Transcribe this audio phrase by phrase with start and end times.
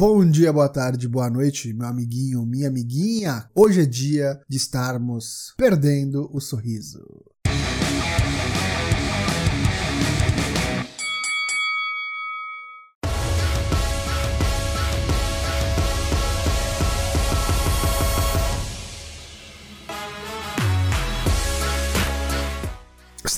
[0.00, 3.44] Bom dia, boa tarde, boa noite, meu amiguinho, minha amiguinha.
[3.54, 7.19] Hoje é dia de estarmos perdendo o sorriso.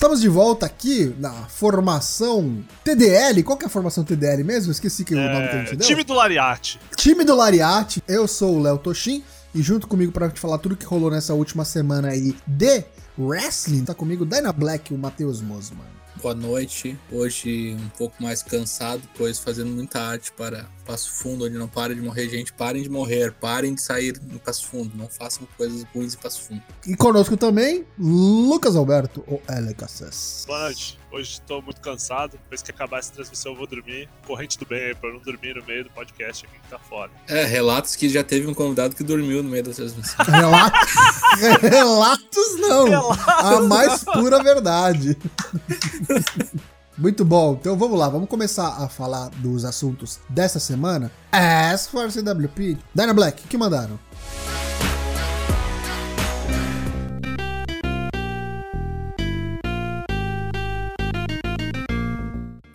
[0.03, 3.41] Estamos de volta aqui na formação TDL.
[3.41, 4.69] Qual que é a formação TDL mesmo?
[4.69, 5.87] Esqueci que é, o nome que a gente deu.
[5.87, 6.77] Time do Lariate.
[6.97, 8.03] Time do Lariate.
[8.05, 9.23] Eu sou o Léo Toshin
[9.55, 12.83] e junto comigo para te falar tudo que rolou nessa última semana aí de
[13.17, 15.93] wrestling, tá comigo Dyna Black e o Matheus Mosman
[16.23, 16.97] boa noite.
[17.11, 21.95] Hoje um pouco mais cansado, pois fazendo muita arte para Passo Fundo, onde não para
[21.95, 22.53] de morrer gente.
[22.53, 26.41] Parem de morrer, parem de sair em Passo Fundo, não façam coisas ruins em Passo
[26.41, 26.63] Fundo.
[26.85, 30.45] E conosco também, Lucas Alberto, o LKSS.
[30.47, 30.99] Boa noite.
[31.13, 32.31] Hoje estou muito cansado.
[32.31, 34.09] Depois que acabar essa transmissão, eu vou dormir.
[34.25, 37.11] Corrente do bem aí, pra não dormir no meio do podcast aqui que tá fora.
[37.27, 40.25] É, relatos que já teve um convidado que dormiu no meio da transmissão.
[40.25, 40.89] relatos,
[41.61, 42.89] relatos não.
[42.89, 44.13] Relatos a mais não.
[44.13, 45.15] pura verdade.
[46.95, 51.11] Muito bom, então vamos lá, vamos começar a falar dos assuntos dessa semana.
[51.31, 53.99] As for CWP, Dyna Black, que mandaram?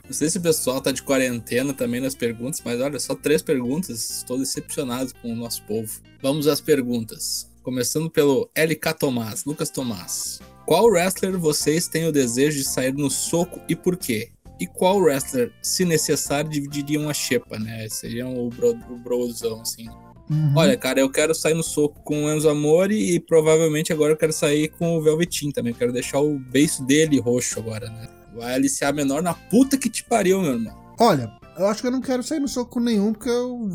[0.05, 3.41] Não sei se o pessoal tá de quarentena também nas perguntas, mas olha, só três
[3.41, 4.11] perguntas.
[4.11, 6.01] Estou decepcionado com o nosso povo.
[6.21, 7.47] Vamos às perguntas.
[7.69, 10.41] Começando pelo LK Tomás, Lucas Tomás.
[10.65, 14.31] Qual wrestler vocês têm o desejo de sair no soco e por quê?
[14.59, 17.87] E qual wrestler, se necessário, dividiria uma xepa, né?
[17.91, 19.87] Seria o, bro, o brozão, assim.
[20.31, 20.55] Uhum.
[20.57, 24.17] Olha, cara, eu quero sair no soco com o Enzo Amore e provavelmente agora eu
[24.17, 25.75] quero sair com o Velvetin também.
[25.75, 28.09] Eu quero deixar o beiço dele roxo agora, né?
[28.35, 30.75] Vai aliciar menor na puta que te pariu, meu irmão.
[30.99, 33.69] Olha, eu acho que eu não quero sair no soco com nenhum, porque eu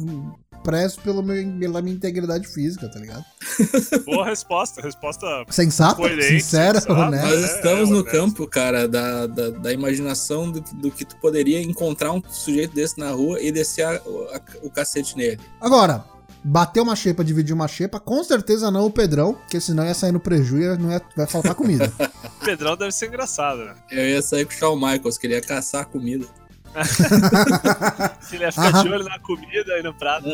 [0.63, 3.23] prezo pelo meu, pela minha integridade física, tá ligado?
[4.05, 7.29] Boa resposta, resposta sensata, sincera, honesta.
[7.29, 11.61] Nós estamos é, no campo, cara, da, da, da imaginação do, do, que tu poderia
[11.61, 15.39] encontrar um sujeito desse na rua e descer a, a, o cacete nele.
[15.59, 16.05] Agora,
[16.43, 20.11] bater uma xepa, dividir uma xepa, com certeza não o Pedrão, porque senão ia sair
[20.11, 21.91] no prejuízo e não ia, vai faltar comida.
[22.23, 23.75] o Pedrão deve ser engraçado, né?
[23.91, 26.25] Eu ia sair com o Shawn Michaels, que ele ia caçar a comida.
[28.21, 30.27] Se ele ia ficar de olho na comida e no prato.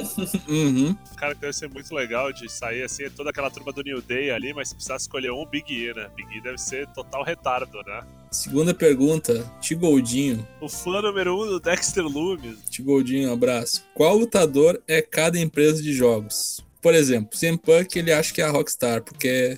[0.47, 0.95] Uhum.
[1.16, 4.53] Cara, deve ser muito legal de sair assim, toda aquela turma do New Day ali,
[4.53, 6.09] mas se precisar escolher um Big E, né?
[6.16, 8.01] Big E deve ser total retardo, né?
[8.31, 10.47] Segunda pergunta, Tigoldinho.
[10.61, 12.57] O fã número um do Dexter Loomis.
[12.69, 13.83] Tigoldinho, um abraço.
[13.94, 16.63] Qual lutador é cada empresa de jogos?
[16.81, 19.57] Por exemplo, CM Punk ele acha que é a Rockstar, porque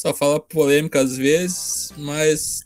[0.00, 2.62] só fala polêmica às vezes, mas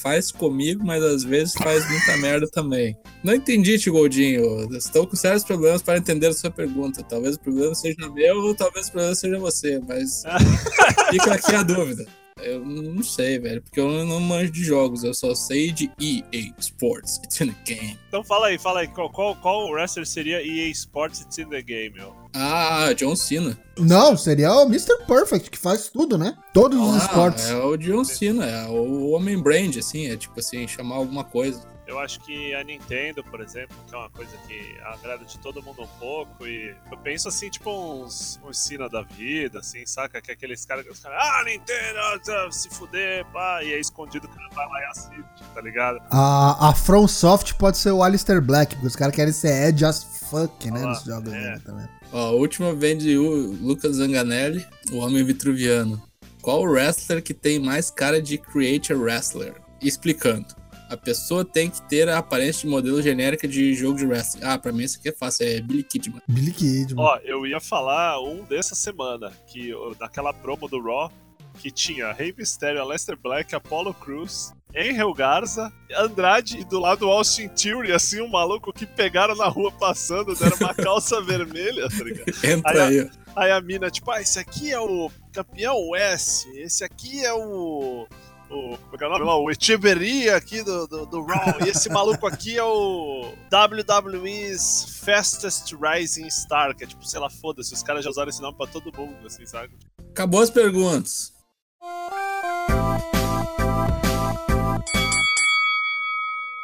[0.00, 2.96] faz comigo, mas às vezes faz muita merda também.
[3.22, 4.74] Não entendi, Tigoldinho.
[4.74, 7.02] Estou com sérios problemas para entender a sua pergunta.
[7.02, 10.22] Talvez o problema seja meu, ou talvez o problema seja você, mas
[11.12, 12.06] fica aqui a dúvida.
[12.42, 16.50] Eu não sei, velho, porque eu não manjo de jogos, eu só sei de EA
[16.58, 17.98] Sports, It's in the Game.
[18.08, 21.60] Então fala aí, fala aí, qual, qual, qual wrestler seria EA Sports, It's in the
[21.60, 22.23] Game, meu?
[22.34, 23.56] Ah, John Cena.
[23.78, 25.04] Não, seria o Mr.
[25.06, 26.36] Perfect, que faz tudo, né?
[26.52, 27.48] Todos ah, os esportes.
[27.48, 31.74] É o John Cena, é o Homem Brand, assim, é tipo assim, chamar alguma coisa.
[31.86, 35.62] Eu acho que a Nintendo, por exemplo, que é uma coisa que agrada de todo
[35.62, 40.20] mundo um pouco, e eu penso assim, tipo uns, uns Sina da vida, assim, saca?
[40.20, 43.78] Que é aqueles caras que os caras, ah, Nintendo, ah, se fuder, pá, e é
[43.78, 45.98] escondido cara vai lá e assiste, tá ligado?
[46.10, 49.84] A, a From Soft pode ser o Alistair Black, porque os caras querem ser Edge
[49.84, 51.58] as fuck, né, ah, nos jogos é.
[51.58, 51.86] também.
[52.14, 56.00] Ó, a última vem de Lucas Zanganelli, o Homem Vitruviano.
[56.40, 59.60] Qual wrestler que tem mais cara de creator wrestler?
[59.82, 60.46] Explicando.
[60.88, 64.44] A pessoa tem que ter a aparência de modelo genérica de jogo de wrestling.
[64.44, 66.22] Ah, pra mim isso aqui é fácil, é Billy Kidman.
[66.28, 67.04] Billy Kidman.
[67.04, 71.10] Ó, eu ia falar um dessa semana, que naquela promo do Raw,
[71.58, 77.48] que tinha Rey Mysterio, Aleister Black, Apollo Cruz, Angel Garza, Andrade e do lado Austin
[77.48, 82.44] Theory, assim, um maluco que pegaram na rua passando, deram uma calça vermelha, tá ligado?
[82.44, 83.00] Entra aí.
[83.00, 87.24] Aí a, aí a mina, tipo, ah, esse aqui é o campeão S, esse aqui
[87.24, 88.06] é o
[88.50, 89.24] o, como é que é o nome?
[89.24, 91.56] O Echeverria aqui do, do, do Raw.
[91.64, 97.28] E esse maluco aqui é o WWE's Fastest Rising Star, que é tipo, sei lá,
[97.28, 99.74] foda-se, os caras já usaram esse nome pra todo mundo, assim, sabe?
[100.10, 101.32] Acabou as perguntas.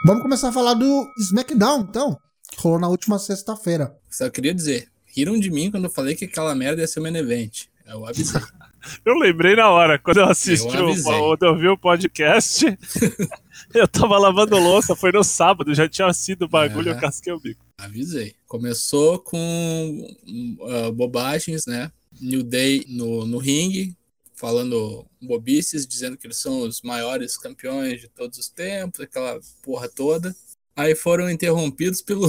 [0.02, 2.18] Vamos começar a falar do SmackDown, então,
[2.50, 3.94] que rolou na última sexta-feira.
[4.10, 7.02] Só queria dizer, riram de mim quando eu falei que aquela merda ia ser um
[7.02, 7.66] main event.
[7.86, 8.40] Eu avisei.
[9.04, 12.64] Eu lembrei na hora, quando eu assisti, eu o, quando eu vi o podcast,
[13.74, 16.92] eu tava lavando louça, foi no sábado, já tinha sido o bagulho, é.
[16.92, 17.62] eu casquei o bico.
[17.76, 18.34] Avisei.
[18.46, 20.16] Começou com
[20.60, 21.92] uh, bobagens, né?
[22.18, 23.94] New Day no, no ringue,
[24.40, 29.86] falando bobices, dizendo que eles são os maiores campeões de todos os tempos, aquela porra
[29.86, 30.34] toda.
[30.74, 32.26] Aí foram interrompidos pelo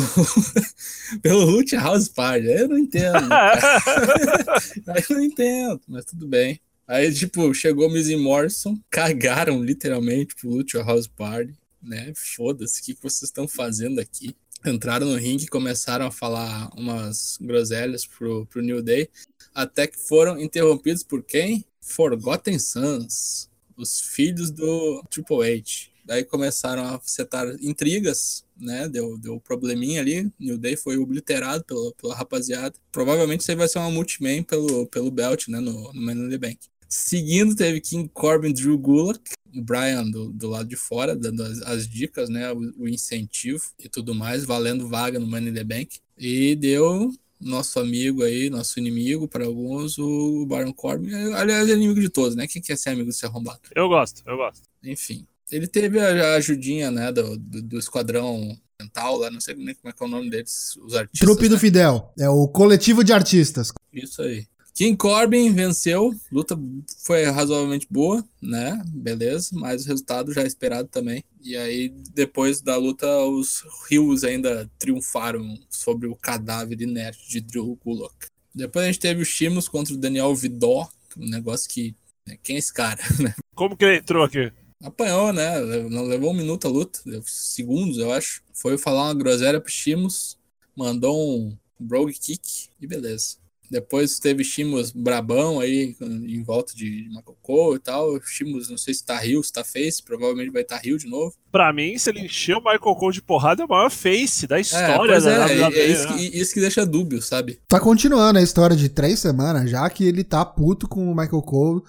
[1.23, 2.47] pelo Root House Party.
[2.47, 3.31] Eu não entendo.
[3.31, 6.59] Aí eu não entendo, mas tudo bem.
[6.85, 12.11] Aí, tipo, chegou e Morrison, cagaram literalmente pro Lucha House Party, né?
[12.13, 14.35] Foda-se, o que, que vocês estão fazendo aqui?
[14.65, 19.09] Entraram no ringue e começaram a falar umas groselhas pro, pro New Day,
[19.53, 21.65] até que foram interrompidos por quem?
[21.81, 25.91] Forgotten Sons, os filhos do Triple H.
[26.03, 28.89] Daí começaram a setar intrigas, né?
[28.89, 30.31] Deu, deu probleminha ali.
[30.39, 32.73] New Day foi obliterado pela, pela rapaziada.
[32.91, 35.59] Provavelmente isso aí vai ser uma multiman pelo, pelo belt, né?
[35.59, 36.59] No, no Money in the Bank.
[36.89, 39.21] Seguindo, teve King Corbin Drew Gulak,
[39.53, 42.51] Brian do, do lado de fora, dando as, as dicas, né?
[42.51, 45.99] O, o, incentivo e tudo mais, valendo vaga no Money in the Bank.
[46.17, 51.13] E deu nosso amigo aí, nosso inimigo para alguns, o Baron Corbin.
[51.33, 52.47] Aliás, é inimigo de todos, né?
[52.47, 53.61] Quem quer ser amigo do ser arrombado?
[53.75, 54.63] Eu gosto, eu gosto.
[54.83, 55.25] Enfim.
[55.51, 59.89] Ele teve a, ajudinha, né, do, do, do esquadrão mental lá, não sei nem como
[59.89, 61.27] é que é o nome deles, os artistas.
[61.27, 61.59] Trupe do né?
[61.59, 63.71] Fidel, é o coletivo de artistas.
[63.93, 64.47] Isso aí.
[64.73, 66.57] King Corbin venceu, luta
[67.03, 68.81] foi razoavelmente boa, né?
[68.87, 71.23] Beleza, mas o resultado já esperado também.
[71.43, 77.77] E aí, depois da luta, os Rios ainda triunfaram sobre o cadáver inerte de Drew
[77.83, 78.27] Gulak.
[78.53, 81.95] Depois a gente teve o Shimos contra o Daniel Vidó, um negócio que.
[82.25, 83.35] Né, quem é esse cara, né?
[83.55, 84.51] Como que ele entrou aqui?
[84.83, 85.59] Apanhou, né?
[85.89, 88.41] Não levou um minuto a luta, segundos, eu acho.
[88.53, 90.37] Foi falar uma groselha pro Shimos,
[90.75, 93.40] mandou um brogue kick e beleza.
[93.71, 98.21] Depois teve Shimos brabão aí em volta de Makoko e tal.
[98.21, 101.07] Shimos, não sei se tá Rio, se tá Face, provavelmente vai estar tá Rio de
[101.07, 101.33] novo.
[101.49, 104.59] Pra mim, se ele encher o Michael Cole de porrada, é o maior face da
[104.59, 107.61] história é, da é, WWE, é, isso, que, isso que deixa dúbio, sabe?
[107.65, 111.41] Tá continuando a história de três semanas, já que ele tá puto com o Michael
[111.41, 111.81] Cole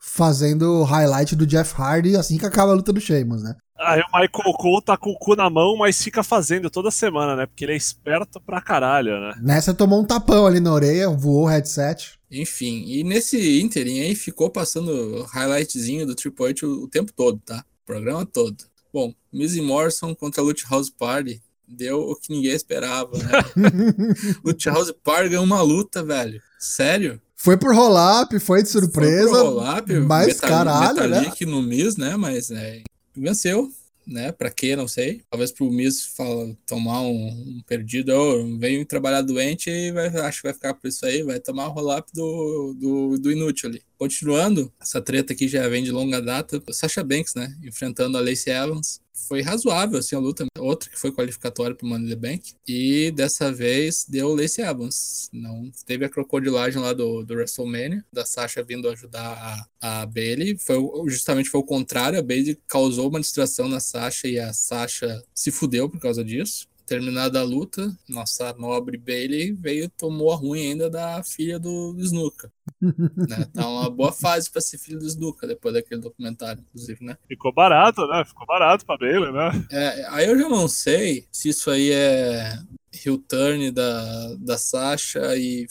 [0.00, 3.54] fazendo highlight do Jeff Hardy assim que acaba a luta do Sheamus, né?
[3.78, 7.36] Aí o Michael Cole tá com o cu na mão, mas fica fazendo toda semana,
[7.36, 7.46] né?
[7.46, 9.34] Porque ele é esperto pra caralho, né?
[9.40, 12.18] Nessa tomou um tapão ali na orelha, voou o headset.
[12.30, 17.40] Enfim, e nesse interim aí ficou passando highlightzinho do Triple H o, o tempo todo,
[17.44, 17.64] tá?
[17.84, 18.56] O programa todo.
[18.92, 23.64] Bom, Miz Morrison contra Lucha House Party deu o que ninguém esperava, né?
[24.44, 26.40] Lucha House Party ganhou uma luta, velho.
[26.58, 27.20] Sério?
[27.36, 29.28] Foi por roll-up, foi de surpresa.
[29.28, 31.52] Foi por roll-up, mas metal, caralho, Metalik né?
[31.52, 32.16] no Miz, né?
[32.16, 32.82] Mas é,
[33.20, 33.72] venceu,
[34.06, 34.32] né?
[34.32, 35.22] Pra quê, não sei.
[35.30, 40.38] Talvez pro Miz fala, tomar um, um perdido, oh, veio trabalhar doente e vai, acho
[40.38, 43.82] que vai ficar por isso aí, vai tomar o roll-up do, do, do inútil ali.
[43.98, 46.62] Continuando, essa treta aqui já vem de longa data.
[46.70, 47.54] Sasha Banks, né?
[47.62, 50.46] Enfrentando a Lacey Evans foi razoável assim a luta.
[50.58, 52.52] Outra que foi qualificatória para o Money the Bank.
[52.66, 55.28] E dessa vez deu Lacey Evans.
[55.32, 60.56] Não teve a crocodilagem lá do, do WrestleMania, da Sasha vindo ajudar a, a Bailey.
[60.58, 60.78] Foi
[61.08, 62.18] justamente foi o contrário.
[62.18, 66.66] A Bailey causou uma distração na Sasha e a Sasha se fudeu por causa disso
[66.88, 72.02] terminada a luta, nossa nobre Bailey veio tomou a ruim ainda da filha do, do
[72.02, 72.50] Snuka.
[72.80, 73.44] né?
[73.52, 77.18] Tá uma boa fase para ser filho do Snuka depois daquele documentário, inclusive, né?
[77.28, 78.24] Ficou barato, né?
[78.24, 79.66] Ficou barato pra Bailey, né?
[79.70, 82.58] É, aí eu já não sei se isso aí é
[82.92, 85.66] heel turn da, da Sasha e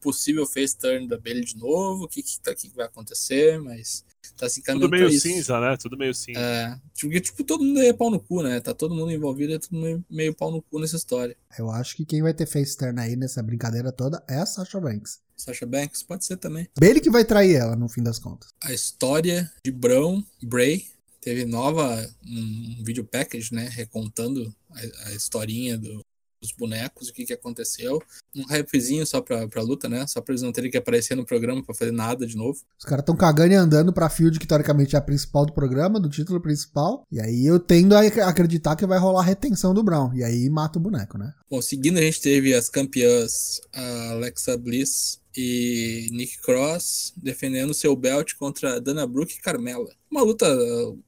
[0.00, 4.04] possível face turn da Bailey de novo, o que, que, tá, que vai acontecer, mas
[4.36, 5.76] tá se Tudo meio cinza, né?
[5.76, 6.40] Tudo meio cinza.
[6.40, 8.60] É, porque, tipo, todo mundo é pau no cu, né?
[8.60, 11.36] Tá todo mundo envolvido, é tudo meio, meio pau no cu nessa história.
[11.58, 14.80] Eu acho que quem vai ter face turn aí nessa brincadeira toda é a Sasha
[14.80, 15.20] Banks.
[15.36, 16.68] Sasha Banks pode ser também.
[16.78, 18.50] Bailey que vai trair ela, no fim das contas.
[18.62, 20.86] A história de Brown, Bray,
[21.20, 23.68] teve nova, um vídeo package, né?
[23.68, 26.01] Recontando a, a historinha do,
[26.42, 28.02] os bonecos, o que, que aconteceu.
[28.34, 30.06] Um rapzinho só pra, pra luta, né?
[30.06, 32.60] Só pra eles não terem que aparecer no programa pra fazer nada de novo.
[32.78, 36.00] Os caras tão cagando e andando pra field, que teoricamente é a principal do programa,
[36.00, 37.06] do título principal.
[37.10, 40.12] E aí eu tendo a acreditar que vai rolar retenção do Brown.
[40.14, 41.32] E aí mata o boneco, né?
[41.50, 48.34] Bom, seguindo a gente teve as campeãs Alexa Bliss e Nick Cross defendendo seu belt
[48.38, 49.88] contra Dana Brooke e Carmela.
[50.10, 50.46] Uma luta,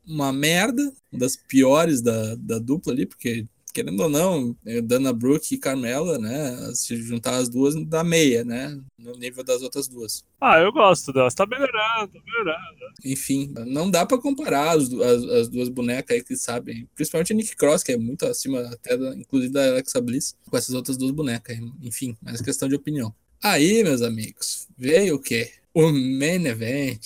[0.07, 5.13] uma merda, uma das piores da, da dupla ali, porque querendo ou não, é, Dana
[5.13, 6.71] Brooke e Carmela, né?
[6.75, 8.81] Se juntar as duas, dá meia, né?
[8.97, 10.25] No nível das outras duas.
[10.41, 11.35] Ah, eu gosto delas.
[11.35, 12.79] Tá melhorando, tá melhorando.
[13.05, 16.89] Enfim, não dá para comparar as, as, as, duas bonecas aí que sabem.
[16.95, 20.57] Principalmente a Nick Cross, que é muito acima, até da, inclusive da Alexa Bliss, com
[20.57, 21.59] essas outras duas bonecas.
[21.83, 23.13] Enfim, mas questão de opinião.
[23.43, 25.51] Aí, meus amigos, veio o quê?
[25.75, 27.01] O main event.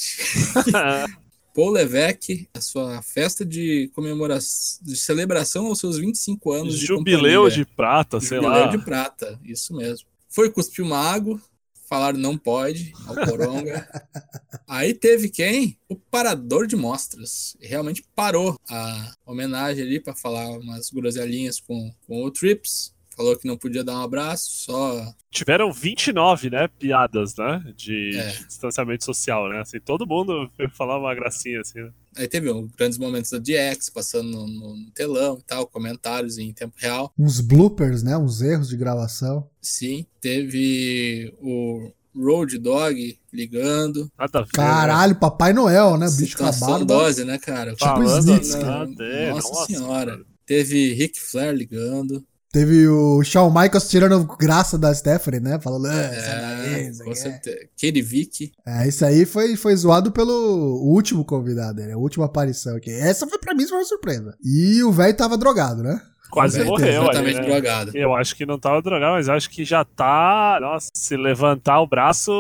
[1.59, 7.57] Paul Levesque, a sua festa de comemoração, de celebração aos seus 25 anos Jubileu de,
[7.57, 8.67] de prata, sei Jubileu lá.
[8.69, 10.07] de prata, isso mesmo.
[10.29, 11.43] Foi cuspir uma água,
[11.89, 13.89] falaram não pode, ao Coronga.
[14.69, 15.77] Aí teve quem?
[15.89, 17.57] O parador de mostras.
[17.61, 22.95] Realmente parou a homenagem ali para falar umas groselhinhas com, com o Trips.
[23.19, 28.29] Falou que não podia dar um abraço, só Tiveram 29, né, piadas, né, de, É.
[28.29, 30.49] de distanciamento social, né, assim, todo mundo
[30.79, 31.91] falava uma gracinha, assim, né?
[32.17, 36.53] Aí teve um, grandes momentos da DX passando no, no telão e tal, comentários em
[36.53, 37.13] tempo real.
[37.19, 38.17] Uns bloopers, né?
[38.17, 39.49] Uns erros de gravação.
[39.61, 44.11] Sim, teve o Road Dog ligando.
[44.19, 44.53] Nada a ver, né?
[44.53, 46.07] Caralho, Papai Noel, né?
[46.19, 46.85] Bicho acabado.
[46.85, 47.73] dose, né, cara?
[47.73, 48.83] Tipo Falando Slits, nada cara.
[48.83, 50.21] a ver, Nossa senhora.
[50.47, 52.25] Teve Ric Flair ligando.
[52.51, 55.61] Teve o Shawn Michaels tirando graça da Stephanie, né?
[55.61, 57.59] Falando, "Ah, sai daí, É, o com quê." certeza.
[57.81, 58.53] Katie Vick.
[58.67, 61.93] É, isso aí foi, foi zoado pelo último convidado, né?
[61.93, 62.91] A última aparição aqui.
[62.91, 64.35] Essa foi pra mim foi uma surpresa.
[64.43, 66.01] E o velho tava drogado, né?
[66.31, 67.47] Quase morreu ali, Completamente né?
[67.47, 67.91] drogado.
[67.97, 70.59] Eu acho que não tava drogado, mas acho que já tá.
[70.61, 72.31] Nossa, se levantar o braço,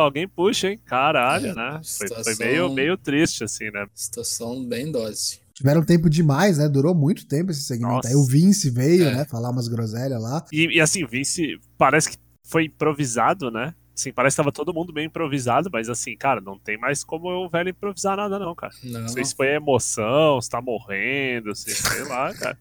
[0.00, 0.80] alguém puxa, hein?
[0.84, 1.80] Caralho, É, né?
[1.84, 3.86] Foi, foi situação- meio, meio triste, assim, né?
[3.94, 5.38] Situação bem dose.
[5.56, 6.68] Tiveram tempo demais, né?
[6.68, 7.94] Durou muito tempo esse segmento.
[7.94, 8.08] Nossa.
[8.08, 9.14] Aí o Vince veio, É.
[9.14, 9.24] né?
[9.24, 10.44] Falar umas groselhas lá.
[10.52, 13.74] E, e assim, Vince parece que foi improvisado, né?
[13.96, 17.28] Assim, parece que tava todo mundo bem improvisado, mas assim, cara, não tem mais como
[17.30, 18.70] o velho improvisar nada, não, cara.
[18.84, 19.00] Não.
[19.00, 22.58] Não sei se foi emoção, se tá morrendo, se, sei lá, cara.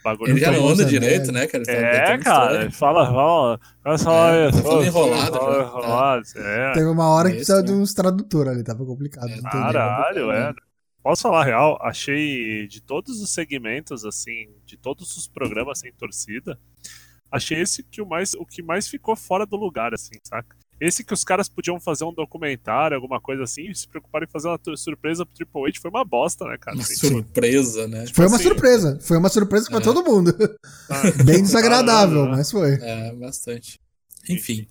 [0.00, 1.64] O bagulho Ele já não anda direito, né, cara?
[1.64, 6.72] Tá É, cara, fala, fala, fala só É, tá fala, enrolado fala já, enrolado, é.
[6.72, 7.66] Teve uma hora que Isso, precisava né?
[7.68, 9.28] de uns tradutores ali, tava complicado.
[9.30, 9.40] É.
[9.42, 10.52] Caralho, é.
[11.04, 11.78] Posso falar a real?
[11.82, 16.58] Achei de todos os segmentos, assim, de todos os programas sem torcida,
[17.30, 20.56] achei esse que o mais, o que mais ficou fora do lugar, assim, saca?
[20.80, 24.32] Esse que os caras podiam fazer um documentário, alguma coisa assim, e se preocuparem em
[24.32, 26.74] fazer uma surpresa pro Triple H foi uma bosta, né, cara?
[26.76, 28.06] Uma Assim, surpresa, né?
[28.12, 28.98] Foi uma assim, surpresa.
[29.02, 29.82] Foi uma surpresa pra É.
[29.82, 30.34] todo mundo.
[30.90, 32.30] ah, Bem desagradável, né?
[32.36, 32.74] mas foi.
[32.80, 33.78] É, bastante.
[34.28, 34.66] Enfim.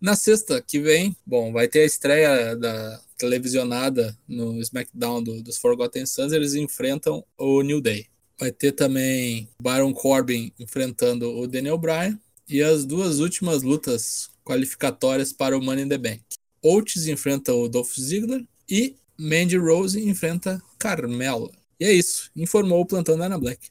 [0.00, 5.58] Na sexta que vem, bom, vai ter a estreia da televisionada no SmackDown do- dos
[5.58, 8.06] Forgotten Sons, eles enfrentam o New Day.
[8.38, 12.16] Vai ter também Baron Corbin enfrentando o Daniel Bryan
[12.48, 16.20] e as duas últimas lutas qualificatórias para o Money in the Bank.
[16.62, 21.50] Oates enfrenta o Dolph Ziggler e Mandy Rose enfrenta Carmella.
[21.80, 23.68] E é isso, informou o plantão da Ana Black.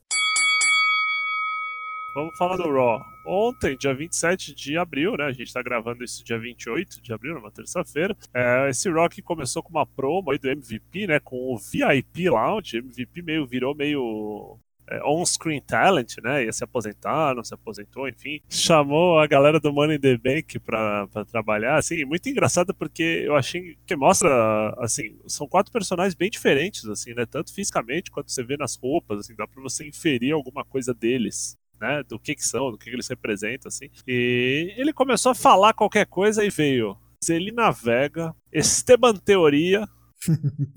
[2.16, 3.00] Vamos falar do Raw.
[3.28, 5.26] Ontem, dia 27 de abril, né?
[5.26, 8.16] A gente tá gravando isso dia 28 de abril, numa terça-feira.
[8.34, 11.20] É, esse que começou com uma promo aí do MVP, né?
[11.20, 12.78] Com o VIP Lounge.
[12.78, 14.58] MVP meio virou meio
[14.90, 16.46] é, on-screen talent, né?
[16.46, 18.40] Ia se aposentar, não se aposentou, enfim.
[18.50, 23.24] Chamou a galera do Money in the Bank pra, pra trabalhar, assim, muito engraçado porque
[23.26, 27.26] eu achei que mostra, assim, são quatro personagens bem diferentes, assim, né?
[27.26, 31.58] Tanto fisicamente quanto você vê nas roupas, assim, dá pra você inferir alguma coisa deles.
[31.80, 33.90] Né, do que que são, do que, que eles representam, assim.
[34.08, 39.88] E ele começou a falar qualquer coisa e veio Zelina Vega, Esteban Teoria,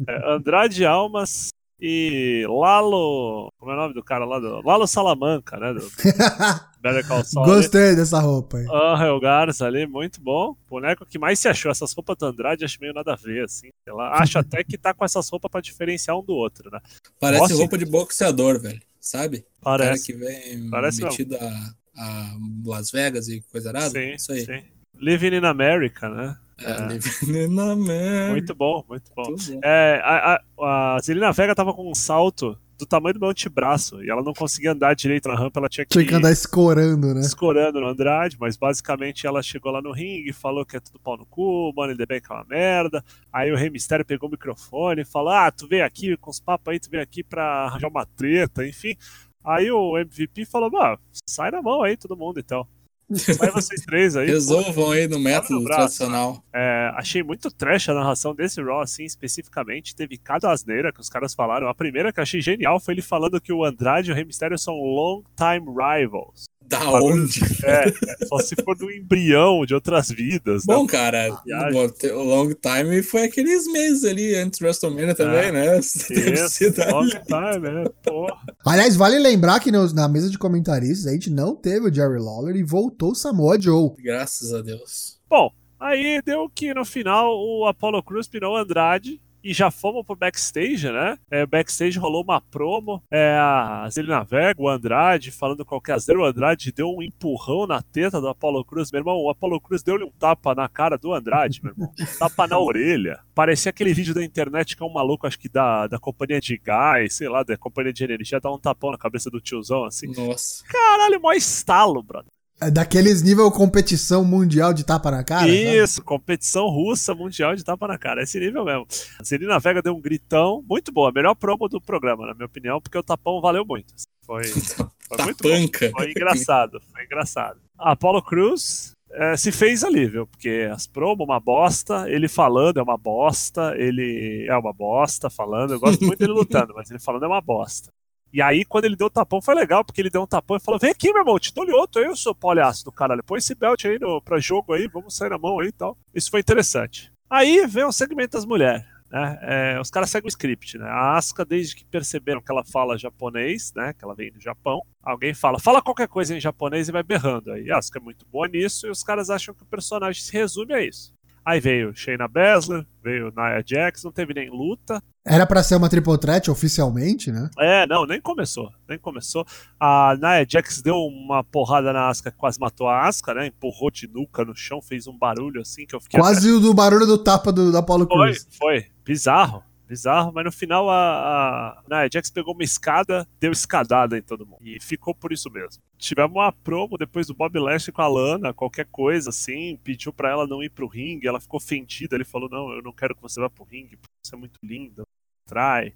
[0.06, 3.50] é, Andrade Almas e Lalo.
[3.58, 4.38] Como é o nome do cara lá?
[4.38, 5.72] Do, Lalo Salamanca, né?
[5.72, 5.80] Do
[6.80, 7.46] Better Call Saul.
[7.46, 8.66] Gostei dessa roupa aí.
[8.70, 10.56] Angel Garza ali, muito bom.
[10.68, 11.70] Boneco que mais se achou.
[11.70, 13.68] Essas roupas do Andrade acho meio nada a ver, assim.
[13.86, 14.20] Lá.
[14.20, 16.80] Acho até que tá com essas roupas pra diferenciar um do outro, né?
[17.18, 17.56] Parece Nossa.
[17.56, 18.80] roupa de boxeador, velho.
[19.00, 19.44] Sabe?
[19.62, 20.06] cara Parece.
[20.06, 23.90] que vem Parece metido a, a Las Vegas e coisa arada.
[23.90, 24.44] Sim, Isso aí.
[24.44, 24.62] sim.
[24.94, 26.36] Living in America, né?
[26.58, 26.86] É, É.
[26.88, 28.30] Living in America.
[28.32, 29.24] Muito bom, muito bom.
[29.28, 29.60] Muito bom.
[29.64, 34.02] É, a, a, a Zelina Vega tava com um salto do tamanho do meu antebraço
[34.02, 37.14] e ela não conseguia andar direito na rampa, ela tinha que, Tinha que andar escorando,
[37.14, 37.20] né?
[37.20, 41.16] escorando no Andrade, mas basicamente ela chegou lá no ringue, falou que é tudo pau
[41.16, 43.04] no cu, Money in the Bank é uma merda.
[43.32, 46.40] Aí o Rei Mistério pegou o microfone e falou: Ah, tu veio aqui com os
[46.40, 48.96] papos aí, tu veio aqui pra arranjar uma treta, enfim.
[49.44, 52.66] Aí o MVP falou: Ah, sai na mão aí, todo mundo então.
[53.14, 54.26] Sai vocês três aí.
[54.26, 55.98] Resolvam aí no no método braço.
[55.98, 56.44] tradicional.
[56.54, 59.94] É, achei muito trash a narração desse Raw, assim, especificamente.
[59.94, 61.68] Teve cada asneira que os caras falaram.
[61.68, 64.24] A primeira que eu achei genial foi ele falando que o Andrade e o Rey
[64.24, 66.49] Mysterio são long time rivals.
[66.70, 67.40] Da onde?
[67.64, 70.64] É, é, só se for do embrião de outras vidas.
[70.66, 70.74] né?
[70.74, 71.28] Bom, cara,
[71.72, 75.82] bom, te- o long time foi aqueles meses ali antes do WrestleMania também, Ah, né?
[75.82, 77.84] Ser long time, né?
[78.02, 78.34] Porra.
[78.64, 82.18] Aliás, vale lembrar que nos- na mesa de comentaristas a gente não teve o Jerry
[82.20, 83.90] Lawler e voltou o Samoa Joe.
[83.98, 85.18] Graças a Deus.
[85.28, 90.04] Bom, aí deu que no final o Apollo Cruz pinou o Andrade E já fomos
[90.04, 91.18] pro backstage, né?
[91.30, 93.02] É, backstage rolou uma promo.
[93.10, 96.22] É, a Zelina Vega, o Andrade, falando qualquer asneira.
[96.22, 98.90] O Andrade deu um empurrão na teta do Apollo Cruz.
[98.92, 101.92] Meu irmão, o Apollo Cruz deu-lhe um tapa na cara do Andrade, meu irmão.
[102.18, 103.20] tapa na orelha.
[103.34, 106.58] Parecia aquele vídeo da internet que é um maluco, acho que da, da companhia de
[106.58, 110.12] gás, sei lá, da companhia de energia, dá um tapão na cabeça do tiozão, assim.
[110.14, 110.64] Nossa.
[110.66, 112.30] Caralho, mó estalo, brother.
[112.62, 115.46] É daqueles nível competição mundial de tapa na cara?
[115.64, 115.76] sabe?
[115.78, 118.22] Isso, competição russa mundial de tapa na cara.
[118.22, 118.86] Esse nível mesmo.
[119.18, 121.10] A Celina Vega deu um gritão muito boa.
[121.10, 123.94] Melhor promo do programa, na minha opinião, porque o tapão valeu muito.
[124.26, 124.44] Foi,
[125.08, 125.90] foi muito bom.
[125.92, 126.82] Foi engraçado.
[126.92, 127.58] Foi engraçado.
[127.78, 130.26] A Apollo Cruz é, se fez ali, viu?
[130.26, 132.08] Porque as promos, uma bosta.
[132.08, 133.74] Ele falando é uma bosta.
[133.76, 135.72] Ele é uma bosta falando.
[135.72, 137.90] Eu gosto muito dele lutando, mas ele falando é uma bosta.
[138.32, 140.60] E aí, quando ele deu o tapão, foi legal, porque ele deu um tapão e
[140.60, 143.24] falou: Vem aqui, meu irmão, te dou outro, eu sou poliácido, caralho.
[143.24, 145.96] Põe esse belt aí no, pra jogo aí, vamos sair na mão aí e tal.
[146.14, 147.12] Isso foi interessante.
[147.28, 148.84] Aí vem o segmento das mulheres.
[149.10, 149.38] Né?
[149.42, 150.86] É, os caras seguem o script, né?
[150.86, 153.92] A Asuka, desde que perceberam que ela fala japonês, né?
[153.92, 157.50] Que ela vem do Japão, alguém fala, fala qualquer coisa em japonês e vai berrando.
[157.50, 160.32] Aí a Asuka é muito boa nisso e os caras acham que o personagem se
[160.32, 161.12] resume a isso.
[161.50, 165.02] Aí veio Shayna Baszler, veio Nia Jax, não teve nem luta.
[165.26, 167.50] Era pra ser uma triple threat oficialmente, né?
[167.58, 169.44] É, não, nem começou, nem começou.
[169.80, 173.48] A Nia Jax deu uma porrada na que quase matou a Asuka, né?
[173.48, 176.72] Empurrou de nuca no chão, fez um barulho assim que eu fiquei Quase o do
[176.72, 178.46] barulho do tapa do, da Foi, Cruz.
[178.56, 178.86] foi.
[179.04, 179.64] Bizarro.
[179.90, 184.46] Bizarro, mas no final a, a Nia Jax pegou uma escada, deu escadada em todo
[184.46, 184.60] mundo.
[184.62, 185.82] E ficou por isso mesmo.
[185.98, 190.30] Tivemos uma promo depois do Bob Lashley com a Lana, qualquer coisa assim, pediu pra
[190.30, 193.22] ela não ir pro ringue, ela ficou ofendida, ele falou, não, eu não quero que
[193.22, 195.02] você vá pro ringue, porque você é muito linda,
[195.44, 195.92] trai,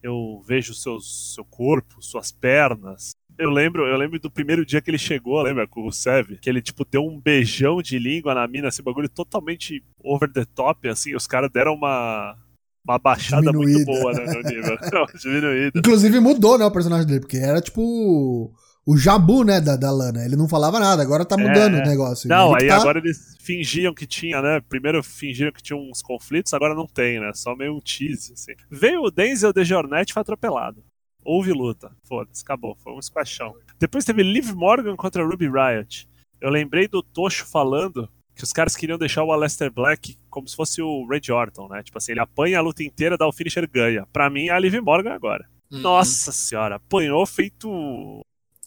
[0.00, 3.16] eu vejo seus, seu corpo, suas pernas.
[3.36, 6.48] Eu lembro, eu lembro do primeiro dia que ele chegou, lembra, com o Sev, que
[6.48, 10.88] ele, tipo, deu um beijão de língua na mina, esse bagulho totalmente over the top,
[10.88, 12.38] assim, os caras deram uma,
[12.86, 13.92] uma baixada muito Diminuída.
[13.92, 14.76] boa, né, no nível.
[14.92, 15.78] Não, diminuída.
[15.78, 18.52] Inclusive mudou, né, o personagem dele, porque era tipo
[18.86, 20.22] o Jabu, né, da, da Lana.
[20.24, 21.82] Ele não falava nada, agora tá mudando É.
[21.82, 22.28] o negócio.
[22.28, 24.60] Não, aí tá- agora eles fingiam que tinha, né?
[24.68, 27.30] Primeiro fingiram que tinha uns conflitos, agora não tem, né?
[27.34, 28.52] Só meio um tease, assim.
[28.70, 30.84] Veio o Denzel de Jornet foi atropelado.
[31.24, 31.90] Houve luta.
[32.06, 32.76] Foda-se, acabou.
[32.84, 33.54] Foi um squashão.
[33.80, 36.06] Depois teve Liv Morgan contra Ruby Riot.
[36.38, 40.56] Eu lembrei do Tocho falando que os caras queriam deixar o Aleister Black como se
[40.56, 41.82] fosse o Ray Orton, né?
[41.82, 44.06] Tipo assim, ele apanha a luta inteira, dá o finisher ganha.
[44.12, 45.48] Pra mim é a Liv Morgan agora.
[45.70, 47.68] Hum, Nossa senhora, apanhou feito.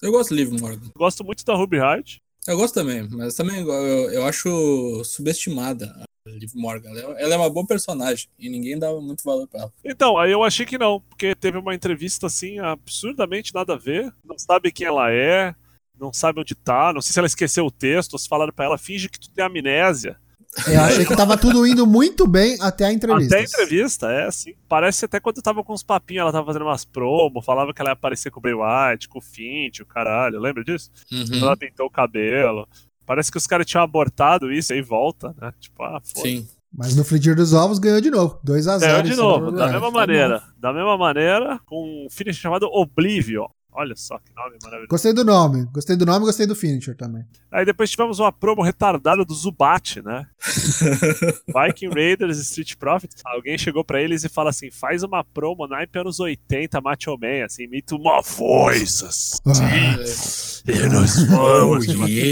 [0.02, 0.90] Eu gosto do Liv Morgan.
[0.96, 2.22] Gosto muito da Ruby Riot.
[2.48, 3.70] Eu gosto também, mas também eu,
[4.12, 5.86] eu acho subestimada
[6.26, 6.90] a Liv Morgan.
[6.92, 9.74] Ela, ela é uma boa personagem e ninguém dá muito valor pra ela.
[9.84, 14.14] Então, aí eu achei que não, porque teve uma entrevista assim, absurdamente nada a ver.
[14.24, 15.54] Não sabe quem ela é,
[16.00, 18.66] não sabe onde tá, não sei se ela esqueceu o texto, ou se falaram pra
[18.66, 20.18] ela, finge que tu tem amnésia.
[20.66, 23.36] Eu achei que tava tudo indo muito bem até a entrevista.
[23.36, 24.54] Até a entrevista, é assim.
[24.68, 27.92] Parece até quando tava com uns papinhos, ela tava fazendo umas promos, falava que ela
[27.92, 30.90] ia aparecer com o Bray Wyatt, com o Fint, o caralho, lembra disso?
[31.12, 32.68] Uhum, Ela pintou o cabelo.
[33.06, 35.54] Parece que os caras tinham abortado isso aí volta, né?
[35.60, 36.48] Tipo, ah, foda Sim.
[36.76, 38.40] Mas no frigir dos ovos ganhou de novo.
[38.46, 38.80] 2x0.
[38.80, 40.44] Ganhou de novo, da mesma maneira.
[40.58, 43.48] Da mesma maneira, com um finish chamado Oblivion.
[43.78, 44.90] Olha só que nome maravilhoso.
[44.90, 45.66] Gostei do nome.
[45.66, 47.24] Gostei do nome e gostei do finisher também.
[47.52, 50.26] Aí depois tivemos uma promo retardada do Zubat, né?
[51.46, 53.22] Viking Raiders Street Profits.
[53.24, 57.46] Alguém chegou pra eles e fala assim: faz uma promo naipe anos 80, Macho Man,
[57.46, 59.40] assim, imita uma voices.
[59.46, 61.86] Ah, E nós vamos.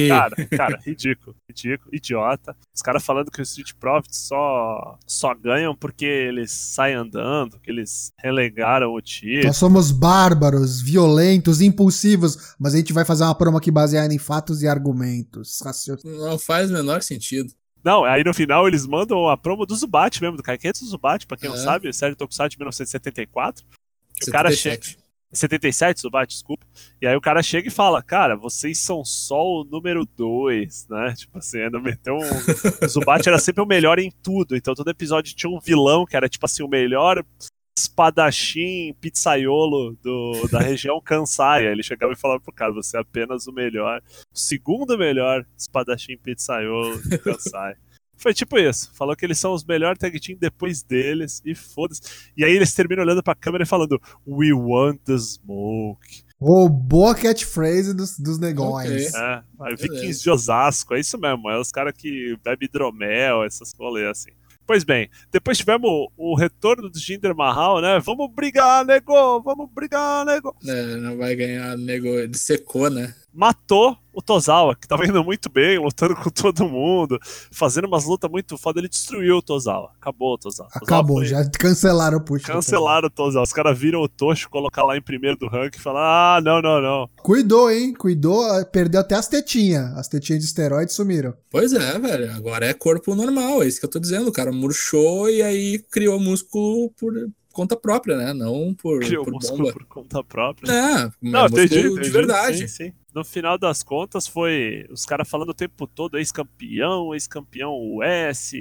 [0.09, 2.55] Cara, cara, ridículo, ridículo, idiota.
[2.75, 7.71] Os caras falando que os Street Profits só, só ganham porque eles saem andando, que
[7.71, 9.47] eles relegaram o título.
[9.47, 14.17] Nós somos bárbaros, violentos, impulsivos, mas a gente vai fazer uma promo aqui baseada em
[14.19, 15.59] fatos e argumentos.
[16.03, 17.53] Não faz o menor sentido.
[17.83, 21.37] Não, aí no final eles mandam a promo do Zubat mesmo, do Kaiketsu Zubat, pra
[21.37, 21.59] quem não É.
[21.59, 23.63] sabe, série Tokusatsu de 1974.
[24.19, 24.81] Que o cara chega.
[25.31, 25.65] 77.
[25.75, 26.65] 77, Zubat, desculpa.
[27.01, 31.13] E aí o cara chega e fala, cara, vocês são só o número 2, né?
[31.15, 32.85] Tipo assim, ainda meteu um.
[32.85, 34.55] o Zubat era sempre o melhor em tudo.
[34.55, 37.23] Então todo episódio tinha um vilão que era, tipo assim, o melhor
[37.77, 41.65] espadachim pizzaiolo do, da região Kansai.
[41.65, 44.01] Ele chegava e falava pro cara, você é apenas o melhor,
[44.33, 47.75] o segundo melhor espadachim pizzaiolo do Kansai.
[48.17, 48.91] Foi tipo isso.
[48.93, 52.01] Falou que eles são os melhores tag team depois deles e foda-se.
[52.35, 56.23] E aí eles terminam olhando pra câmera e falando We want the smoke.
[56.39, 59.13] Ô, boa catchphrase dos, dos negócios.
[59.13, 59.21] Ok.
[59.21, 59.81] É, Beleza.
[59.81, 61.49] Vikings de Osasco, é isso mesmo.
[61.49, 64.31] É os caras que bebem hidromel, essas rolês assim.
[64.67, 67.99] Pois bem, depois tivemos o, o retorno do Jinder Mahal, né?
[67.99, 69.39] Vamos brigar, nego!
[69.41, 70.55] Vamos brigar, nego!
[70.67, 72.07] É, não vai ganhar nego.
[72.07, 73.13] Ele secou, né?
[73.35, 77.19] Matou o Tozawa, que tava indo muito bem, lutando com todo mundo,
[77.51, 78.79] fazendo umas lutas muito foda.
[78.79, 79.91] Ele destruiu o Tozawa.
[79.99, 80.69] Acabou o Tozawa.
[80.69, 82.43] Tozawa Acabou, foi- já cancelaram o push.
[82.43, 83.43] Cancelaram o Tozawa.
[83.43, 86.61] Os caras viram o Tocho colocar lá em primeiro do ranking e falaram: ah, não,
[86.61, 87.09] não, não.
[87.17, 87.93] Cuidou, hein?
[87.93, 89.91] Cuidou, perdeu até as tetinhas.
[89.97, 91.33] As tetinhas de esteroide sumiram.
[91.51, 92.31] Pois é, velho.
[92.31, 94.29] Agora é corpo normal, é isso que eu tô dizendo.
[94.29, 97.13] O cara murchou e aí criou músculo por
[97.55, 98.33] conta própria, né?
[98.33, 99.73] Não por, Criou por músculo bomba.
[99.73, 100.69] por conta própria.
[100.71, 102.01] É, Não, entendi, entendi.
[102.01, 102.57] de verdade.
[102.57, 102.93] Sim, sim.
[103.13, 108.51] No final das contas, foi os caras falando o tempo todo: ex-campeão, ex-campeão US,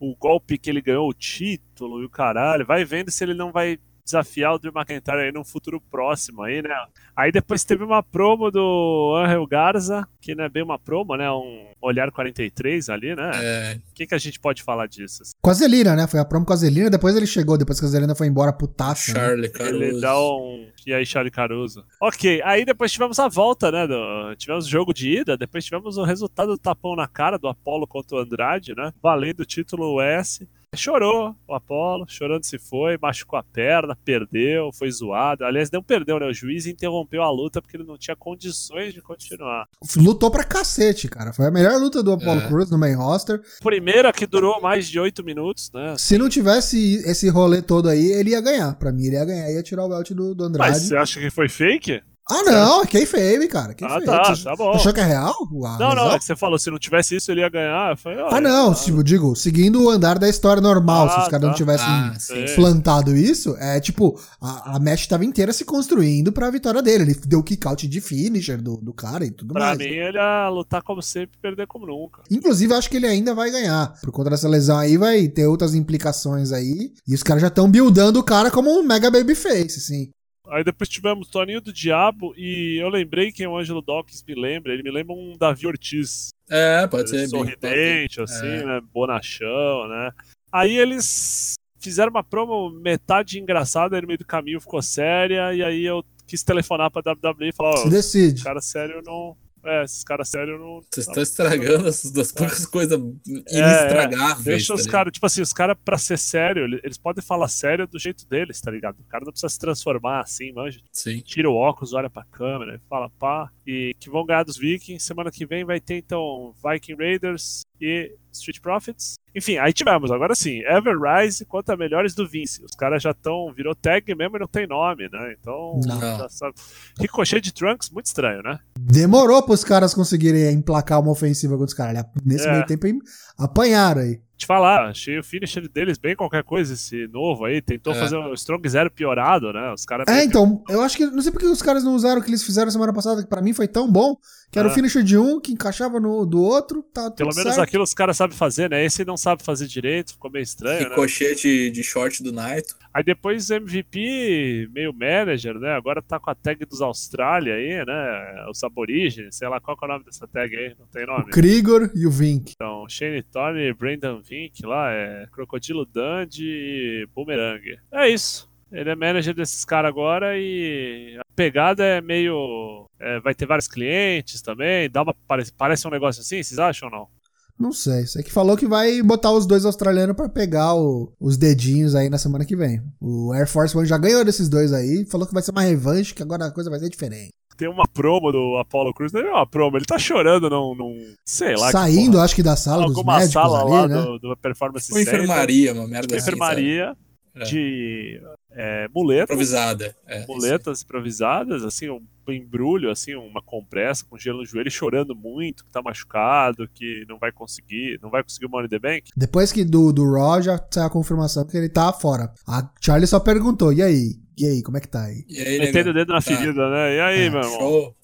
[0.00, 2.66] o golpe que ele ganhou o título e o caralho.
[2.66, 6.62] Vai vendo se ele não vai desafiar o Drew McIntyre aí num futuro próximo aí,
[6.62, 6.70] né?
[7.16, 11.30] Aí depois teve uma promo do Angel Garza, que não é bem uma promo, né?
[11.30, 13.30] Um olhar 43 ali, né?
[13.34, 15.22] É, O que, que a gente pode falar disso?
[15.40, 16.06] Com a Zelina, né?
[16.06, 18.52] Foi a promo com a Zelina, depois ele chegou, depois que a Zelina foi embora
[18.52, 19.12] putaça.
[19.12, 19.20] né?
[19.20, 19.82] Charlie Caruso.
[19.82, 20.68] Ele dá um.
[20.86, 21.84] E aí, Charlie Caruso.
[22.00, 23.86] Ok, aí depois tivemos a volta, né?
[23.86, 27.48] do- Tivemos o jogo de ida, depois tivemos o resultado do tapão na cara do
[27.48, 28.92] Apollo contra o Andrade, né?
[29.02, 30.40] Valendo o título US.
[30.76, 35.44] Chorou o Apollo, chorando se foi, machucou a perna, perdeu, foi zoado.
[35.44, 36.26] Aliás, não perdeu, né?
[36.26, 39.66] O juiz interrompeu a luta porque ele não tinha condições de continuar.
[39.96, 41.32] Lutou pra cacete, cara.
[41.32, 42.46] Foi a melhor luta do Apollo É.
[42.46, 43.42] Cruz no main roster.
[43.60, 45.96] Primeira que durou mais de oito minutos, né?
[45.98, 48.72] Se não tivesse esse rolê todo aí, ele ia ganhar.
[48.76, 50.70] Pra mim, ele ia ganhar, ia tirar o belt do, do Andrade.
[50.70, 52.00] Mas você acha que foi fake?
[52.30, 53.74] Ah, não, quem fame, cara.
[53.82, 54.70] Ah, tá, tá bom.
[54.72, 55.34] achou que é real?
[55.42, 56.12] A Não, não, lesão?
[56.12, 57.90] é que você falou, se não tivesse isso, ele ia ganhar.
[57.92, 58.80] Eu falei, Ah, não, tá.
[58.80, 61.56] tipo, digo, seguindo o andar da história normal, se Ah, os caras não tá.
[61.56, 62.14] tivessem Ah.
[62.30, 62.54] É.
[62.54, 67.04] plantado isso, é tipo, a, a match tava inteira se construindo pra vitória dele.
[67.04, 69.78] Ele deu o kick out de finisher do, do cara e tudo Pra mais.
[69.78, 72.22] mim, ele ia lutar como sempre e perder como nunca.
[72.30, 73.94] Inclusive, acho que ele ainda vai ganhar.
[74.00, 76.92] Por conta dessa lesão aí, vai ter outras implicações aí.
[77.06, 80.10] E os caras já estão buildando o cara como um mega babyface, assim.
[80.50, 84.72] Aí depois tivemos Toninho do Diabo e eu lembrei quem o Ângelo Dawkins me lembra.
[84.72, 86.30] Ele me lembra um Davi Ortiz.
[86.50, 87.18] É, pode ser.
[87.18, 88.64] bem- sorridente, assim, É.
[88.64, 88.80] né?
[88.92, 90.10] Bonachão, né?
[90.52, 95.62] Aí eles fizeram uma promo metade engraçada, aí no meio do caminho ficou séria, e
[95.62, 98.42] aí eu quis telefonar pra WWE e falar, ó, Se decide.
[98.42, 99.36] cara sério não.
[99.64, 100.80] É, esses caras sério não.
[100.90, 103.58] Vocês estão estragando essas duas poucas coisas É, é.
[103.58, 104.44] inestragáveis.
[104.44, 104.92] Deixa tá os ligado?
[104.92, 108.26] caras, tipo assim, os caras, pra ser sério, ele- eles podem falar sério do jeito
[108.28, 108.98] deles, tá ligado?
[109.00, 110.80] O cara não precisa se transformar assim, manja.
[110.92, 111.20] Sim.
[111.20, 113.50] Tira o óculos, olha pra câmera, e fala pá.
[113.66, 115.04] E que vão ganhar dos Vikings.
[115.04, 119.14] Semana que vem vai ter então Viking Raiders e Street Profits.
[119.34, 122.64] Enfim, aí tivemos, agora sim, Everrise contra melhores do Vince.
[122.64, 125.34] Os caras já estão, virou tag mesmo e não tem nome, né?
[125.40, 126.00] Então, Não.
[126.00, 126.54] já sabe.
[126.98, 128.58] Ricochet de Trunks, muito estranho, né?
[128.78, 132.04] Demorou pros caras conseguirem emplacar uma ofensiva contra os caras.
[132.24, 132.52] Nesse É.
[132.52, 132.98] meio tempo, em-
[133.38, 134.20] apanharam aí.
[134.40, 137.62] Te falar, achei o finisher deles bem qualquer coisa, esse novo aí.
[137.62, 137.96] Tentou É.
[137.96, 139.72] fazer o Strong Zero piorado, né?
[139.72, 140.06] Os caras.
[140.08, 141.06] É, então, eu acho que.
[141.06, 143.40] Não sei porque os caras não usaram o que eles fizeram semana passada, que pra
[143.42, 144.16] mim foi tão bom,
[144.50, 144.70] que era É.
[144.70, 147.60] o finisher de um, que encaixava no do outro, tá tudo Pelo menos certo.
[147.60, 148.84] aquilo os caras sabem fazer, né?
[148.84, 150.88] Esse não sabe fazer direito, ficou meio estranho, né?
[150.88, 152.74] Ricochete de short do Naito.
[152.92, 155.72] Aí depois MVP, meio manager, né?
[155.74, 158.46] Agora tá com a tag dos Austrália aí, né?
[158.50, 161.06] Os aborígenes, sei lá qual que é o nome dessa tag aí, não tem O
[161.06, 161.30] nome.
[161.30, 162.52] Krigor e o Vink.
[162.54, 167.78] Então, Shane Thorne, Brendan Vink lá, é Crocodilo Dundee e Boomerang.
[167.92, 168.50] É isso.
[168.72, 172.86] Ele é manager desses caras agora e a pegada é meio.
[173.00, 174.88] é, vai ter vários clientes também.
[174.88, 177.19] Dá uma, parece, parece um negócio assim, vocês acham ou não?
[177.60, 178.06] Não sei.
[178.06, 182.08] Você que falou que vai botar os dois australianos pra pegar o- os dedinhos aí
[182.08, 182.80] na semana que vem.
[183.00, 186.14] O Air Force One já ganhou desses dois aí, falou que vai ser uma revanche,
[186.14, 187.28] que agora a coisa vai ser diferente.
[187.58, 190.74] Tem uma promo do Apollo Cruz, não é uma promo, ele tá chorando num.
[190.74, 190.96] num
[191.26, 191.66] sei lá.
[191.66, 192.24] que Saindo, porra.
[192.24, 194.00] acho que da sala dos alguma médicos sala ali, lá né?
[194.02, 196.22] do, do Performance Uma Center, enfermaria, uma merda Tipo, assim.
[196.28, 196.96] enfermaria
[197.36, 197.44] É.
[197.44, 199.24] de é, muletas.
[199.24, 199.94] Improvisada.
[200.06, 202.00] É, muletas improvisadas, assim, um
[202.32, 207.18] embrulho, assim, uma compressa com gelo no joelho, chorando muito, que tá machucado, que não
[207.18, 209.10] vai conseguir, não vai conseguir o Money in the Bank.
[209.16, 212.32] Depois que do, do Raw já saiu a confirmação que ele tá fora.
[212.46, 214.14] A Charlie só perguntou, e aí?
[214.38, 215.24] E aí, como é que tá aí?
[215.28, 216.22] E aí, Metendo o dedo na Tá.
[216.22, 216.96] ferida, né?
[216.96, 217.58] E aí, É, meu irmão?
[217.58, 217.96] Show.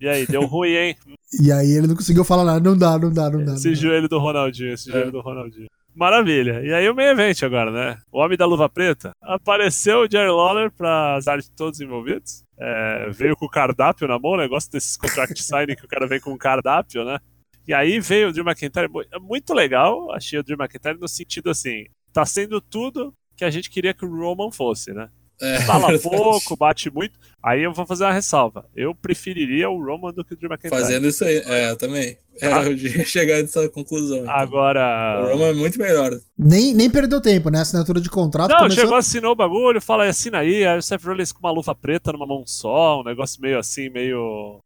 [0.00, 0.96] E aí, deu ruim, hein?
[1.42, 3.54] E aí ele não conseguiu falar nada, não dá, não dá, não dá.
[3.54, 3.80] Esse não dá.
[3.80, 4.92] joelho do Ronaldinho, esse É.
[4.92, 5.68] joelho do Ronaldinho.
[5.94, 6.62] Maravilha.
[6.64, 7.98] E aí o meio evento agora, né?
[8.10, 9.12] O Homem da Luva Preta.
[9.20, 12.44] Apareceu o Jerry Lawler pra azar de todos os envolvidos.
[12.58, 16.20] É, veio com o cardápio na mão, negócio desses contract signing que o cara vem
[16.20, 17.18] com um cardápio, né?
[17.66, 18.88] E aí veio o Drew McIntyre.
[19.12, 23.50] é Muito legal, achei o Drew McIntyre no sentido assim, tá sendo tudo que a
[23.50, 25.08] gente queria que o Roman fosse, né?
[25.40, 26.02] É, Fala verdade.
[26.16, 27.18] pouco, bate muito.
[27.42, 28.66] Aí eu vou fazer uma ressalva.
[28.76, 30.78] Eu preferiria o Roman do que o Drew McIntyre.
[30.78, 31.42] Fazendo isso aí.
[31.46, 32.18] É, eu também.
[32.40, 32.62] É, Ah.
[32.64, 34.18] eu ia chegar nessa conclusão.
[34.18, 34.30] então.
[34.30, 35.22] Agora.
[35.24, 36.10] O Roman é muito melhor.
[36.38, 37.60] Nem, nem perdeu tempo, né?
[37.60, 38.80] Assinatura de contrato Não, começou...
[38.82, 42.12] chegou, assinou o bagulho, fala, assina aí, aí o Seth Rollins com uma luva preta
[42.12, 44.58] numa mão só, um negócio meio assim, meio.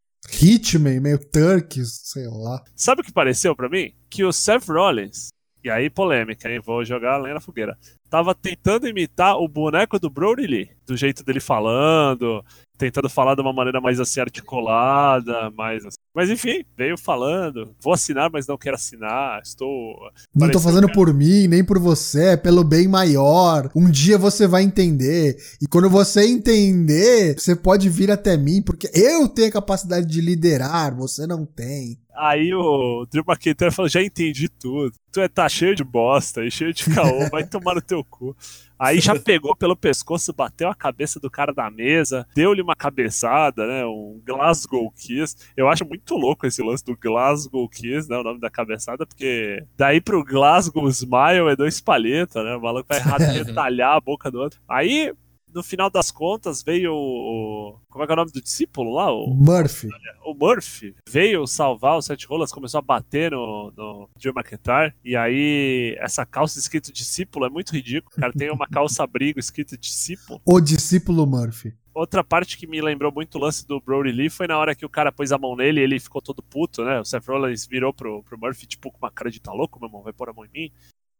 [0.42, 2.62] Hitman, meio Turks, sei lá.
[2.74, 3.92] Sabe o que pareceu pra mim?
[4.08, 5.28] Que o Seth Rollins,
[5.62, 6.60] e aí polêmica, hein?
[6.64, 7.76] Vou jogar a lenha na fogueira.
[8.10, 12.44] Tava tentando imitar o boneco do Brody Lee, do jeito dele falando,
[12.76, 15.96] tentando falar de uma maneira mais assim articulada, mais assim.
[16.14, 19.96] Mas enfim, veio falando, vou assinar, mas não quero assinar, estou
[20.34, 23.70] Não tô fazendo por mim, nem por você, é pelo bem maior.
[23.74, 25.36] Um dia você vai entender.
[25.60, 30.20] E quando você entender, você pode vir até mim, porque eu tenho a capacidade de
[30.20, 31.98] liderar, você não tem.
[32.16, 34.92] Aí o Drew McIntyre falou: já entendi tudo.
[35.10, 38.36] Tu é, tá cheio de bosta e cheio de caô, vai tomar no teu cu.
[38.78, 43.66] Aí já pegou pelo pescoço, bateu a cabeça do cara da mesa, deu-lhe uma cabeçada,
[43.66, 43.84] né?
[43.86, 45.36] Um Glasgow Kiss.
[45.56, 48.16] Eu acho muito louco esse lance do Glasgow Kiss, né?
[48.16, 52.56] O nome da cabeçada, porque daí pro Glasgow Smile é dois palhetas, né?
[52.56, 53.00] O maluco vai
[53.32, 54.60] retalhar a boca do outro.
[54.68, 55.12] Aí.
[55.54, 57.78] No final das contas, veio o.
[57.88, 59.12] Como é que é o nome do discípulo lá?
[59.12, 59.88] O, Murphy.
[60.24, 64.92] o Murphy veio salvar o Sete Rolas, começou a bater no, no Drew McIntyre.
[65.04, 68.12] E aí, essa calça escrito discípulo é muito ridículo.
[68.16, 70.40] O cara tem uma calça abrigo escrito discípulo.
[70.44, 71.72] O discípulo Murphy.
[71.94, 74.84] Outra parte que me lembrou muito o lance do Brody Lee foi na hora que
[74.84, 76.98] o cara pôs a mão nele e ele ficou todo puto, né?
[76.98, 79.88] O Seth Rollins virou pro, pro Murphy, tipo, com uma cara de tá louco, meu
[79.88, 80.72] irmão, vai pôr a mão em mim?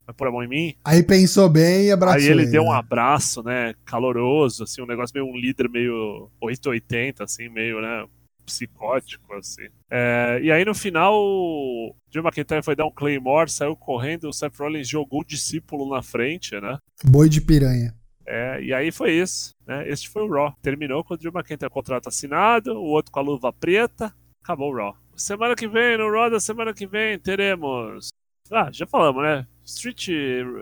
[0.07, 0.75] Vai pôr a mão em mim?
[0.85, 2.21] Aí pensou bem e abraçou.
[2.21, 2.77] Aí ele deu um né?
[2.77, 8.07] abraço, né, caloroso, assim, um negócio meio um líder meio 880, assim, meio, né,
[8.45, 9.67] psicótico, assim.
[9.90, 14.33] É, e aí no final, o Drew McIntyre foi dar um Claymore, saiu correndo, o
[14.33, 16.79] Seth Rollins jogou o discípulo na frente, né.
[17.03, 17.95] Boi de piranha.
[18.27, 20.55] É, e aí foi isso, né, este foi o Raw.
[20.61, 24.77] Terminou com o Drew McIntyre contrato assinado, o outro com a luva preta, acabou o
[24.77, 24.97] Raw.
[25.17, 28.09] Semana que vem, no Raw da semana que vem, teremos...
[28.51, 29.47] Ah, já falamos, né?
[29.64, 30.09] Street,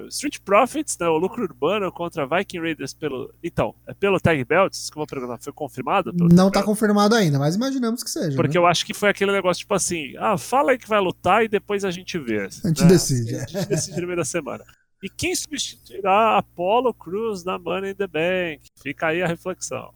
[0.09, 1.09] Street Profits, né?
[1.09, 3.35] O lucro urbano contra Viking Raiders pelo.
[3.43, 4.83] Então, é pelo Tag Belts?
[4.83, 5.39] Isso que eu vou perguntar.
[5.41, 6.13] Foi confirmado?
[6.15, 6.65] Não tá Belts?
[6.65, 8.37] confirmado ainda, mas imaginamos que seja.
[8.37, 8.65] Porque né?
[8.65, 11.49] eu acho que foi aquele negócio tipo assim: ah, fala aí que vai lutar e
[11.49, 12.43] depois a gente vê.
[12.43, 12.89] A gente né?
[12.89, 14.65] decide, A gente decide no meio da semana.
[15.03, 18.71] E quem substituirá Apollo Cruz na Money in the Bank?
[18.81, 19.93] Fica aí a reflexão.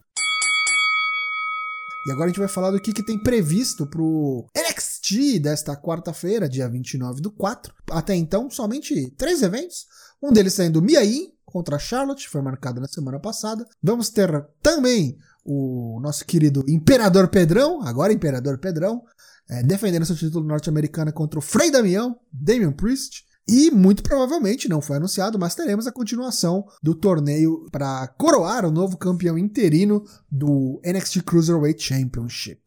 [2.07, 6.47] E agora a gente vai falar do que, que tem previsto pro NXT desta quarta-feira,
[6.47, 7.73] dia 29 do 4.
[7.91, 9.85] Até então, somente três eventos.
[10.23, 13.65] Um deles sendo Mia Yim contra Charlotte, foi marcado na semana passada.
[13.83, 14.29] Vamos ter
[14.61, 19.03] também o nosso querido Imperador Pedrão, agora Imperador Pedrão,
[19.49, 23.25] é, defendendo seu título norte-americano contra o Frei Damião, Damian Priest.
[23.49, 28.71] E muito provavelmente, não foi anunciado, mas teremos a continuação do torneio para coroar o
[28.71, 32.59] novo campeão interino do NXT Cruiserweight Championship.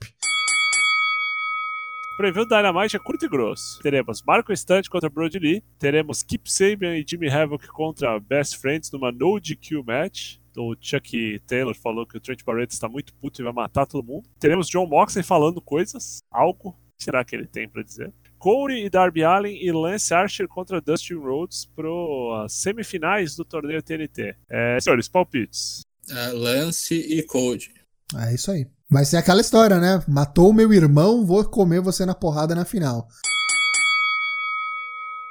[2.16, 3.80] Preview Dynamite é curto e grosso.
[3.82, 5.64] Teremos Marco Stunt contra Brody Lee.
[5.78, 10.36] Teremos Kip Sabian e Jimmy Havoc contra Best Friends numa no DQ match.
[10.56, 14.04] O Chuck Taylor falou que o Trent Barrett está muito puto e vai matar todo
[14.04, 14.28] mundo.
[14.38, 16.20] Teremos John Moxley falando coisas.
[16.30, 16.74] Algo.
[16.98, 18.12] Será que ele tem pra dizer?
[18.40, 23.82] Corey e Darby Allin e Lance Archer contra Dustin Rhodes pro as semifinais do torneio
[23.82, 24.34] TNT.
[24.48, 25.82] É, senhores, palpites.
[26.10, 27.70] Ah, Lance e Code.
[28.16, 28.66] É isso aí.
[28.88, 30.02] Vai ser aquela história, né?
[30.08, 33.06] Matou meu irmão, vou comer você na porrada na final.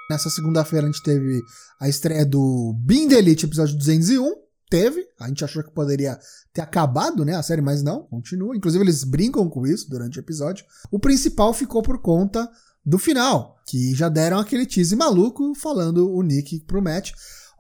[0.10, 1.42] Nessa segunda-feira a gente teve
[1.80, 4.34] a estreia do Bean Elite, episódio 201.
[4.70, 6.20] Teve, a gente achou que poderia
[6.54, 8.56] ter acabado, né, a série, mas não, continua.
[8.56, 10.64] Inclusive eles brincam com isso durante o episódio.
[10.92, 12.48] O principal ficou por conta
[12.90, 17.12] do final, que já deram aquele tease maluco falando o Nick pro Matt.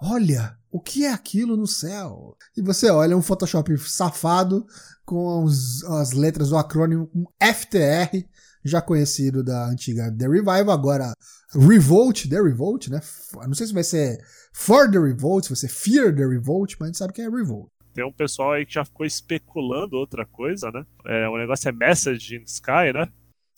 [0.01, 2.35] Olha, o que é aquilo no céu?
[2.57, 4.65] E você olha um Photoshop safado
[5.05, 8.25] com os- as letras, o acrônimo FTR,
[8.63, 11.13] já conhecido da antiga The Revival, agora
[11.53, 12.99] Revolt, The Revolt, né?
[13.47, 14.17] Não sei se vai ser
[14.53, 17.29] For the Revolt, se vai ser Fear the Revolt, mas a gente sabe que é
[17.29, 17.67] Revolt.
[17.93, 20.83] Tem um pessoal aí que já ficou especulando outra coisa, né?
[21.05, 23.07] É, o negócio é Message in Sky, né?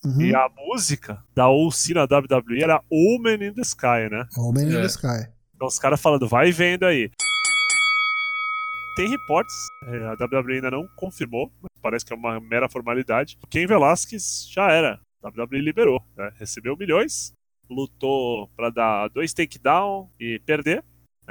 [0.04, 0.22] Uhum.
[0.22, 4.28] E a música da OC na WWE era Omen in the Sky, né?
[4.38, 4.82] Homem in É.
[4.82, 5.30] the Sky.
[5.56, 7.12] Então os caras falando, vai vendo aí.
[8.96, 9.54] Tem reportes,
[9.86, 13.38] é, a WWE ainda não confirmou, mas parece que é uma mera formalidade.
[13.44, 16.32] O Ken Velasquez já era, a WWE liberou, né?
[16.38, 17.32] recebeu milhões,
[17.70, 20.84] lutou pra dar dois takedown e perder.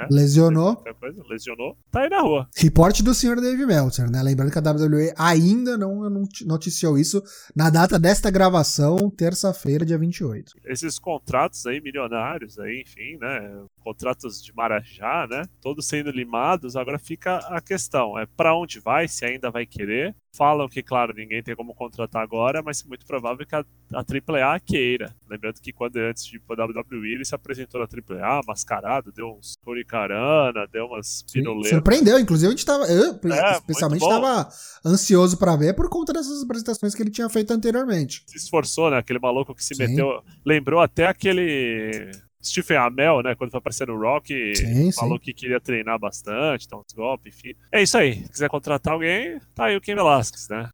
[0.03, 0.09] Né?
[0.11, 0.77] Lesionou.
[1.01, 2.49] Coisa, lesionou, tá aí na rua.
[2.57, 3.41] Reporte do Sr.
[3.41, 4.23] Dave Meltzer, né?
[4.23, 7.23] Lembrando que a WWE ainda não noti- noticiou isso
[7.55, 10.53] na data desta gravação, terça-feira, dia 28.
[10.65, 13.63] Esses contratos aí, milionários aí, enfim, né?
[13.83, 15.43] Contratos de Marajá, né?
[15.61, 20.15] Todos sendo limados, agora fica a questão, é para onde vai, se ainda vai querer.
[20.37, 23.99] Falam que, claro, ninguém tem como contratar agora, mas é muito provável que a, a
[23.99, 25.13] AAA queira.
[25.29, 29.27] Lembrando que quando antes de ir pra WWE, ele se apresentou na AAA, mascarado, deu
[29.37, 29.57] uns
[29.91, 31.71] Carana, deu umas piruletas.
[31.71, 32.85] Surpreendeu, inclusive a gente tava.
[32.85, 34.49] Eu, É, especialmente, tava
[34.87, 38.23] ansioso pra ver por conta dessas apresentações que ele tinha feito anteriormente.
[38.27, 38.99] Se esforçou, né?
[38.99, 39.87] Aquele maluco que se Sim.
[39.89, 40.23] meteu.
[40.47, 42.11] Lembrou até aquele.
[42.43, 43.35] Stephen Amell, né?
[43.35, 45.25] Quando foi aparecer no Rock, Sim, falou sim.
[45.25, 47.55] que queria treinar bastante, dar uns golpes, enfim.
[47.71, 48.23] É isso aí.
[48.23, 50.71] Se quiser contratar alguém, tá aí o Ken Velasquez, né?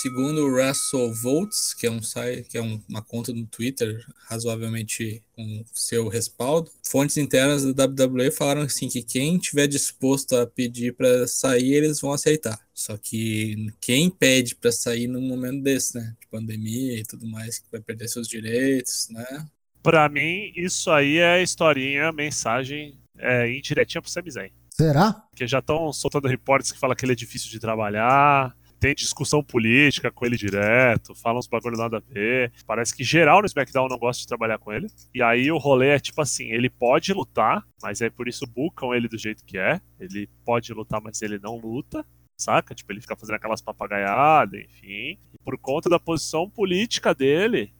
[0.00, 5.22] Segundo o WrestleVotes, que é um site, que é um- uma conta no Twitter razoavelmente
[5.32, 10.94] com seu respaldo, fontes internas da WWE falaram assim que quem tiver disposto a pedir
[10.94, 12.58] para sair, eles vão aceitar.
[12.74, 17.58] Só que quem pede para sair num momento desse, né, de pandemia e tudo mais,
[17.58, 19.46] que vai perder seus direitos, né?
[19.82, 24.50] Pra mim, isso aí é historinha, mensagem é, indiretinha pro Sami Zayn.
[24.70, 25.12] Será?
[25.12, 29.44] Porque já estão soltando reportes que falam que ele é difícil de trabalhar, tem discussão
[29.44, 32.52] política com ele direto, falam uns bagulho nada a ver.
[32.66, 34.88] Parece que geral no SmackDown não gosta de trabalhar com ele.
[35.14, 38.92] E aí o rolê é tipo assim, ele pode lutar, mas aí por isso bucam
[38.92, 39.80] ele do jeito que é.
[40.00, 42.04] Ele pode lutar, mas ele não luta.
[42.36, 42.74] Saca?
[42.74, 45.16] Tipo, ele fica fazendo aquelas papagaiadas, enfim.
[45.32, 47.72] E por conta da posição política dele,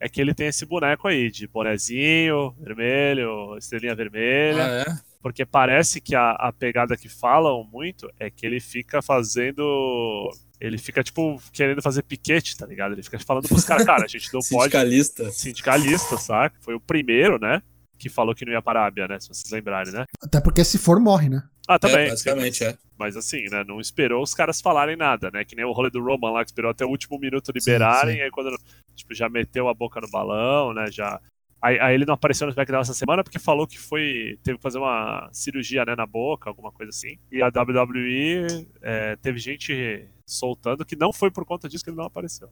[0.00, 4.64] é que ele tem esse boneco aí, de bonezinho, vermelho, estrelinha vermelha.
[4.64, 5.16] Ah, é?
[5.20, 10.30] Porque parece que a, a pegada que falam muito é que ele fica fazendo.
[10.60, 12.92] Ele fica, tipo, querendo fazer piquete, tá ligado?
[12.92, 14.62] Ele fica falando pros caras, cara, a gente não pode.
[14.64, 15.30] Sindicalista.
[15.30, 16.56] Sindicalista, saca?
[16.60, 17.62] Foi o primeiro, né?
[17.98, 19.20] Que falou que não ia para a Arábia, né?
[19.20, 20.04] Se vocês lembrarem, né?
[20.22, 21.42] Até porque se for, morre, né?
[21.68, 22.06] Ah, também.
[22.06, 22.76] É, basicamente, é.
[22.98, 23.64] Mas assim, né?
[23.66, 25.44] Não esperou os caras falarem nada, né?
[25.44, 28.20] Que nem o rolê do Roman lá, que esperou até o último minuto liberarem, sim.
[28.20, 28.56] e aí quando
[28.94, 30.86] tipo, já meteu a boca no balão, né?
[30.90, 31.20] Já.
[31.66, 34.38] Aí, aí ele não apareceu no SmackDown essa semana porque falou que foi.
[34.44, 37.18] Teve que fazer uma cirurgia né, na boca, alguma coisa assim.
[37.32, 41.96] E a WWE é, teve gente soltando que não foi por conta disso que ele
[41.96, 42.48] não apareceu.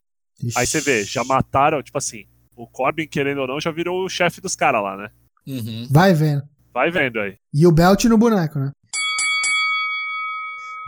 [0.57, 2.25] Aí você vê, já mataram, tipo assim,
[2.57, 5.09] o Corbin, querendo ou não, já virou o chefe dos caras lá, né?
[5.47, 5.87] Uhum.
[5.89, 6.43] Vai vendo.
[6.73, 7.37] Vai vendo aí.
[7.53, 8.73] E o belt no boneco, né?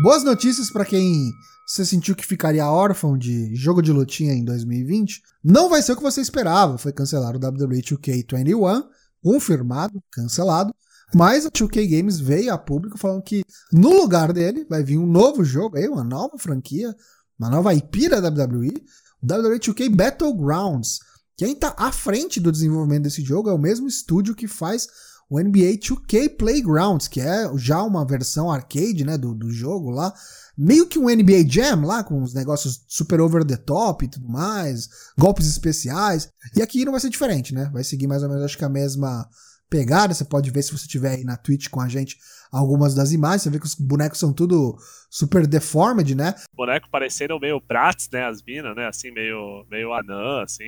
[0.04, 1.32] Boas notícias pra quem
[1.68, 5.22] você sentiu que ficaria órfão de jogo de lutinha em 2020.
[5.44, 6.78] Não vai ser o que você esperava.
[6.78, 8.86] Foi cancelado o WWE 2K21,
[9.22, 10.74] confirmado, cancelado.
[11.14, 15.06] Mas a 2K Games veio a público falando que no lugar dele vai vir um
[15.06, 16.96] novo jogo aí, uma nova franquia,
[17.38, 18.74] uma nova IP da WWE,
[19.22, 21.00] o WWE 2K Battlegrounds.
[21.36, 24.88] Quem tá à frente do desenvolvimento desse jogo é o mesmo estúdio que faz
[25.30, 30.14] o NBA 2K Playgrounds, que é já uma versão arcade, né, do, do jogo lá.
[30.58, 34.28] Meio que um NBA Jam lá, com os negócios super over the top e tudo
[34.28, 36.30] mais, golpes especiais.
[36.56, 37.70] E aqui não vai ser diferente, né?
[37.72, 39.30] Vai seguir mais ou menos, acho que a mesma
[39.70, 40.14] pegada.
[40.14, 42.18] Você pode ver se você estiver aí na Twitch com a gente
[42.52, 43.44] algumas das imagens.
[43.44, 44.78] Você vê que os bonecos são tudo
[45.10, 46.36] super deformed, né?
[46.56, 48.26] boneco parecendo meio Bratz, né?
[48.26, 48.88] As minas, né?
[48.88, 50.64] Assim, meio, meio anã, assim,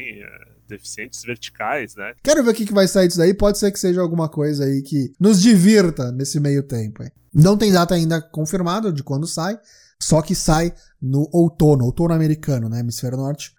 [0.67, 2.13] deficientes verticais, né?
[2.23, 3.33] Quero ver o que que vai sair disso daí.
[3.33, 7.03] Pode ser que seja alguma coisa aí que nos divirta nesse meio tempo.
[7.03, 7.09] Aí.
[7.33, 9.59] Não tem data ainda confirmada de quando sai,
[10.01, 12.79] só que sai no outono, outono americano, né?
[12.79, 13.53] Hemisfério Norte.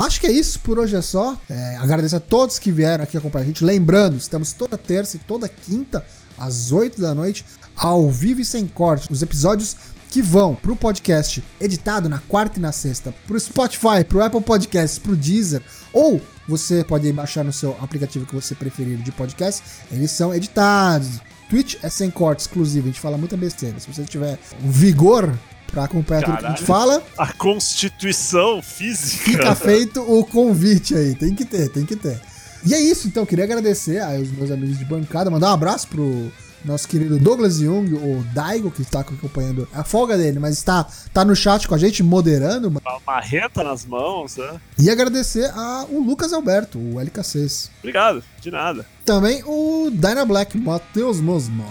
[0.00, 1.38] Acho que é isso, por hoje é só.
[1.48, 3.62] É, agradeço a todos que vieram aqui acompanhar a gente.
[3.62, 6.02] Lembrando, estamos toda terça e toda quinta,
[6.38, 7.44] às 8 da noite,
[7.76, 9.12] ao vivo e sem corte.
[9.12, 9.76] Os episódios
[10.10, 14.98] que vão pro podcast editado na quarta e na sexta, pro Spotify, pro Apple Podcasts,
[14.98, 20.10] pro Deezer, ou você pode baixar no seu aplicativo que você preferir de podcast, eles
[20.10, 21.20] são editados.
[21.50, 23.78] Twitch é sem corte exclusivo, a gente fala muita besteira.
[23.78, 25.30] Se você tiver vigor
[25.70, 29.24] pra acompanhar tudo que a gente fala, A constituição física.
[29.24, 31.14] fica feito o convite aí.
[31.14, 32.20] Tem que ter, tem que ter.
[32.64, 33.24] E é isso, então.
[33.24, 36.30] Queria agradecer aos meus amigos de bancada, mandar um abraço pro
[36.64, 41.24] nosso querido Douglas Jung, o Daigo, que está acompanhando a folga dele, mas está tá
[41.24, 42.68] no chat com a gente, moderando.
[42.68, 44.60] Uma marreta nas mãos, né?
[44.78, 47.70] E agradecer ao Lucas Alberto, o LK6.
[47.78, 48.84] Obrigado, de nada.
[49.06, 51.64] Também o Dyna Black, Matheus Mosman.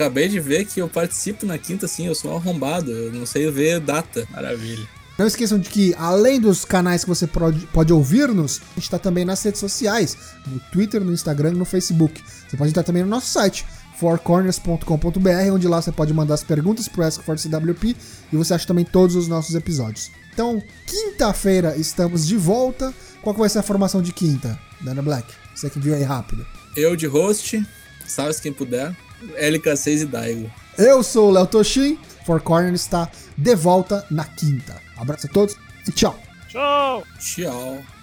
[0.00, 3.50] Acabei de ver que eu participo na quinta, sim, eu sou arrombado, eu não sei
[3.50, 4.26] ver data.
[4.30, 4.88] Maravilha.
[5.18, 9.26] Não esqueçam de que, além dos canais que você pode, ouvir-nos, a gente está também
[9.26, 12.18] nas redes sociais, no Twitter, no Instagram e no Facebook.
[12.48, 13.66] Você pode entrar também no nosso site,
[13.98, 17.94] fourcorners.com.br, onde lá você pode mandar as perguntas pro Ask for CWP
[18.32, 20.10] e você acha também todos os nossos episódios.
[20.32, 22.94] Então, quinta-feira estamos de volta.
[23.20, 25.30] Qual que vai ser a formação de quinta, Dana Black?
[25.54, 26.46] Você que viu aí rápido.
[26.74, 27.62] Eu de host,
[28.06, 30.50] salve quem puder, LK6 e Daigo.
[30.78, 34.76] Eu sou o Léo Toshin, Four Corners está de volta na quinta.
[34.96, 35.56] Abraço a todos
[35.86, 36.18] e tchau!
[36.48, 37.04] Tchau!
[37.18, 37.99] Tchau.